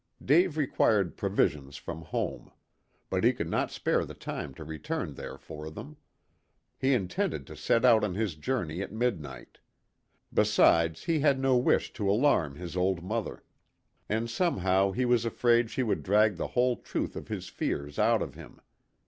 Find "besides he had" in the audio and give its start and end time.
10.33-11.39